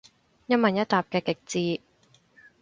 [0.47, 1.81] 一問一答嘅極致